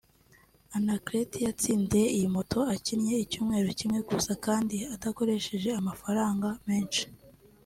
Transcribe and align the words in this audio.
Anaclet 0.75 1.31
yatsindiye 1.45 2.07
iyi 2.17 2.27
moto 2.35 2.59
akinnye 2.75 3.15
icyumweru 3.23 3.69
kimwe 3.79 3.99
gusa 4.09 4.31
kandi 4.45 4.77
adakoresheje 4.95 5.69
amafaranga 5.79 6.47
menshi 6.67 7.03